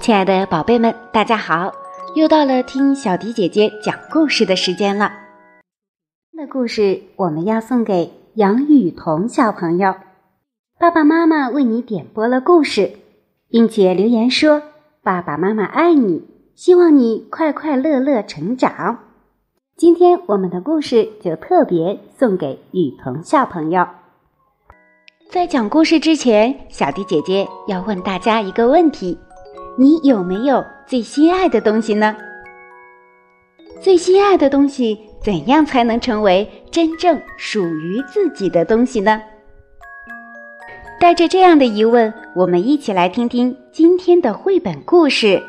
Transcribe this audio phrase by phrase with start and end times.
[0.00, 1.72] 亲爱的宝贝们，大家好！
[2.16, 5.12] 又到了听小迪姐姐讲故事的时间了。
[6.32, 9.94] 那故事我们要送给杨雨桐小朋友，
[10.78, 12.92] 爸爸妈妈为你点播了故事，
[13.48, 14.62] 并且留言说
[15.02, 16.24] ：“爸爸妈妈爱你，
[16.54, 18.98] 希望你快快乐乐成长。”
[19.82, 23.84] 今天我们的故事就特别送给雨桐小朋友。
[25.28, 29.18] 在讲故事之前，小迪姐姐要问大家一个问题。
[29.76, 32.14] 你有没有最心爱的东西呢？
[33.80, 39.20] 最心爱的东西怎样才能成为真正属于自己的东西呢？
[41.00, 45.26] 带着这样的疑问，我们一起来听听今天的绘本故事《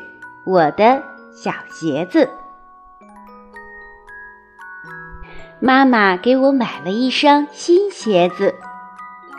[0.44, 1.00] 我的
[1.32, 2.24] 小鞋子》。
[5.64, 8.54] 妈妈给我买了一双新鞋子，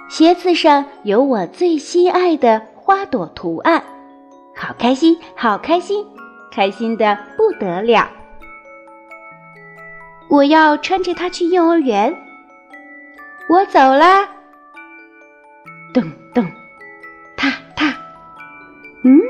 [0.09, 3.83] 鞋子上有我最心爱的花朵图案。
[4.55, 6.03] 好开心，好开心，
[6.51, 8.09] 开心的不得了！
[10.27, 12.11] 我要穿着它去幼儿园。
[13.47, 14.27] 我走啦！
[15.93, 16.43] 咚咚，
[17.37, 17.95] 踏踏，
[19.03, 19.21] 嗯，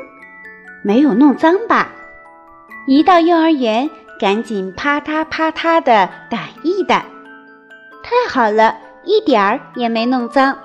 [0.82, 1.92] 没有弄脏吧？
[2.88, 7.02] 一到幼儿园，赶紧啪嗒啪嗒的掸一掸。
[8.04, 10.58] 太好了，一点儿也没弄脏。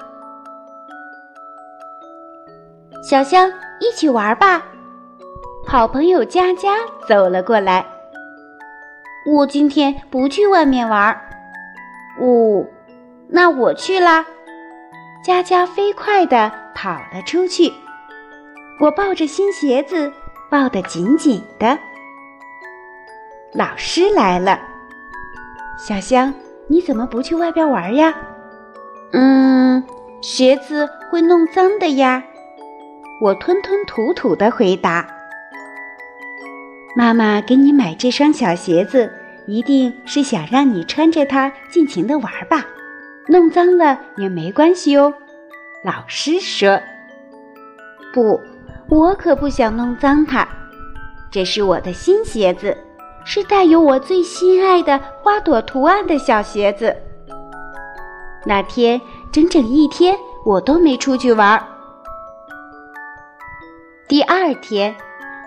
[3.03, 3.53] 小香。
[3.83, 4.63] 一起玩吧，
[5.67, 6.77] 好朋友佳佳
[7.09, 7.83] 走了过来。
[9.27, 11.11] 我今天不去外面玩。
[12.21, 12.63] 哦，
[13.27, 14.27] 那我去啦。
[15.25, 17.73] 佳佳飞快地跑了出去。
[18.81, 20.13] 我抱着新鞋子，
[20.51, 21.79] 抱得紧紧的。
[23.53, 24.61] 老师来了，
[25.77, 26.33] 小香，
[26.69, 28.15] 你怎么不去外边玩呀？
[29.13, 29.83] 嗯，
[30.23, 32.23] 鞋子会弄脏的呀。
[33.21, 35.05] 我吞吞吐吐的回答
[36.95, 39.13] ：“妈妈给你买这双小鞋子，
[39.49, 42.65] 一定是想让你穿着它尽情的玩吧？
[43.27, 45.13] 弄脏了也没关系哦。”
[45.85, 46.81] 老师说
[48.15, 48.41] ：“不，
[48.89, 50.47] 我可不想弄脏它。
[51.33, 52.77] 这是我的新鞋子，
[53.25, 56.97] 是带有我最心爱的花朵图案的小鞋子。
[58.47, 59.01] 那天
[59.31, 61.63] 整整一天，我都没出去玩。”
[64.09, 64.97] 第二天，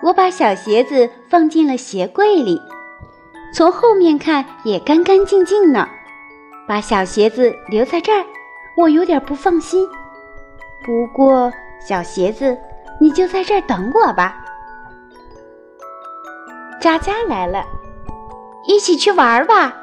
[0.02, 2.60] 我把小鞋子放进了鞋柜里，
[3.52, 5.88] 从后面看也干干净净呢。
[6.66, 8.24] 把小鞋子留在这儿，
[8.76, 9.86] 我有点不放心。
[10.84, 11.52] 不过，
[11.86, 12.56] 小鞋子，
[13.00, 14.43] 你就在这儿等我吧。
[16.84, 17.64] 佳佳来了，
[18.66, 19.74] 一起去玩吧。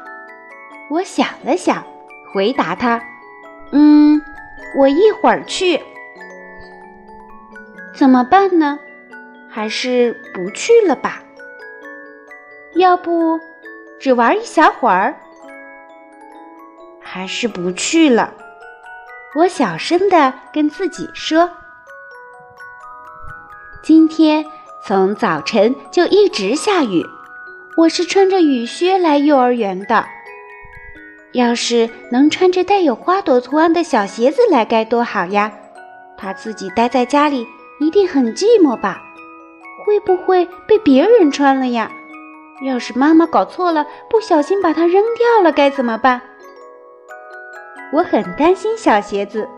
[0.91, 1.83] 我想了想，
[2.31, 3.01] 回答他
[3.73, 4.21] ：“嗯，
[4.77, 5.81] 我一会儿去。”
[7.97, 8.77] 怎么办呢？
[9.49, 11.23] 还是不去了吧？
[12.75, 13.39] 要不
[13.99, 15.15] 只玩一小会儿？
[17.01, 18.31] 还是不去了？
[19.33, 21.49] 我小声的跟自己说
[23.81, 24.45] ：“今天
[24.85, 27.05] 从早晨就一直下雨，
[27.77, 30.05] 我是穿着雨靴来幼儿园的。
[31.33, 35.51] 要是能穿着带有花朵图案的小鞋子来，该多好呀！
[36.17, 37.47] 他自己待在家里。”
[37.81, 39.01] 一定很寂寞吧？
[39.83, 41.91] 会不会被别人穿了呀？
[42.63, 46.21] 要是妈妈搞错了，不小心把它扔掉了，该怎么办？
[47.91, 49.49] 我很担心小鞋子，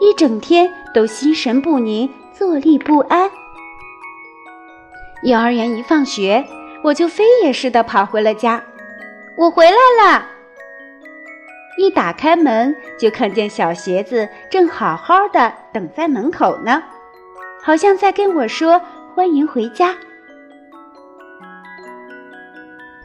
[0.00, 3.30] 一整天都心神不宁，坐立不安。
[5.22, 6.44] 幼儿园一放学，
[6.82, 8.62] 我就飞也似的跑回了家。
[9.36, 10.26] 我回来了，
[11.78, 16.82] 一打开门就看见小鞋子正好好的等在门口呢。
[17.62, 18.80] 好像在跟我说
[19.14, 19.94] 欢迎回家。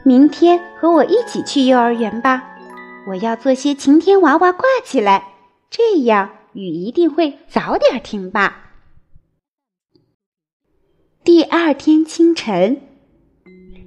[0.02, 2.42] 明天和我一起去幼儿园吧，
[3.06, 5.22] 我要做些晴天娃娃挂起来，
[5.70, 8.67] 这样雨一定会早点停吧。
[11.38, 12.80] 第二天清晨，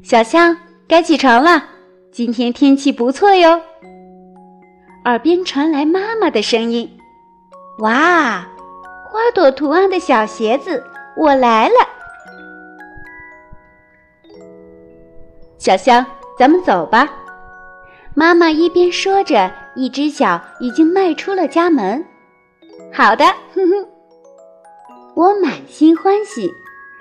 [0.02, 0.56] 小香
[0.88, 1.62] 该起床了，
[2.10, 3.60] 今天天气不错哟。
[5.04, 6.90] 耳边传来妈妈的声音
[7.80, 8.48] ：“哇！”
[9.12, 10.82] 花朵图案的小鞋子，
[11.18, 11.76] 我来了。
[15.58, 16.06] 小香，
[16.40, 17.12] 咱们走吧。
[18.16, 22.06] 妈妈一边说着，一只脚已经迈出了家门。
[22.94, 23.88] 好的，哼哼。
[25.16, 26.50] 我满心欢喜，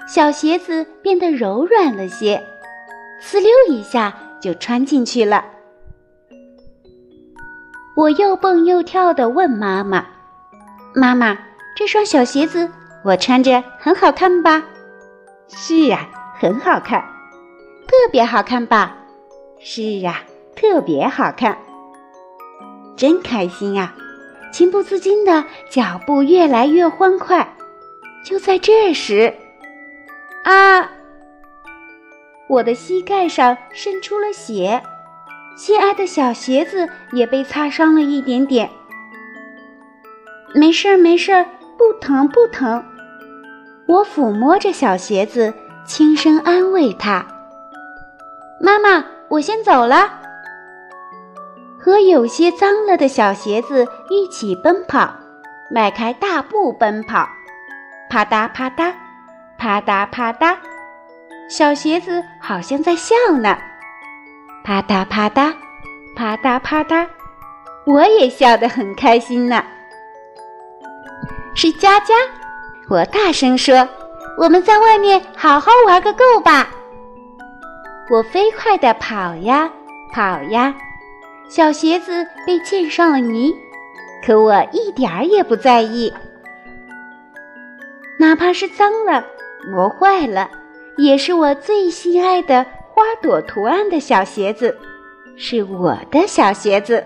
[0.09, 2.43] 小鞋子变得柔软了些，
[3.23, 5.45] 呲溜一下就穿进去了。
[7.97, 10.07] 我又蹦又跳地问妈妈
[10.95, 11.39] ：“妈妈，
[11.77, 12.71] 这双小鞋子
[13.05, 14.65] 我穿着很好看吧
[15.49, 16.09] ？”“是呀，
[16.39, 17.01] 很好看，
[17.87, 18.97] 特别好看吧
[19.61, 20.23] ？”“是呀，
[20.57, 21.59] 特别好看。”
[22.97, 23.95] 真开心呀！
[24.53, 27.57] 情不自禁的脚步越来越欢快。
[28.25, 29.35] 就在这时，
[30.45, 30.91] 啊！
[32.49, 34.83] 我的膝盖上渗出了血。
[35.57, 38.71] 心爱的小鞋子也被擦伤了一点点。
[40.55, 41.45] 没事儿，没事儿，
[41.77, 42.83] 不疼不疼。
[43.87, 45.53] 我抚摸着小鞋子，
[45.85, 47.27] 轻声安慰他
[48.61, 50.21] ：“妈妈，我先走了。”
[51.79, 55.13] 和有些脏了的小鞋子一起奔跑，
[55.71, 57.29] 迈开大步奔跑，
[58.09, 58.93] 啪嗒啪嗒，
[59.61, 60.57] 啪嗒啪嗒，
[61.47, 63.59] 小鞋子好像在笑呢。
[64.65, 65.53] 啪嗒啪嗒，
[66.17, 67.07] 啪嗒啪嗒，
[67.85, 69.63] 我也笑得很开心呢。
[71.55, 72.15] 是佳佳，
[72.89, 73.87] 我大声说
[74.41, 76.67] ：“我们在外面好好玩个够吧！”
[78.11, 79.71] 我飞快地跑呀
[80.11, 80.75] 跑呀，
[81.51, 83.55] 小鞋子被溅上了泥，
[84.27, 86.11] 可我一点儿也不在意，
[88.19, 89.23] 哪怕是脏了、
[89.69, 90.49] 磨坏了，
[90.97, 92.67] 也是我最心爱的。
[92.93, 94.77] 花朵图案的小鞋子，
[95.35, 97.03] 是我的小鞋子。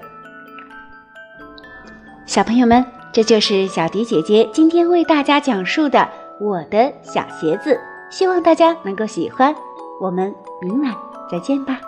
[2.27, 5.99] 小朋友们，这就是小迪姐姐今天为大家讲述的
[6.41, 7.75] 《我的小鞋子》，
[8.11, 9.55] 希望大家能够喜欢。
[10.01, 10.93] 我们明晚
[11.31, 11.79] 再见吧。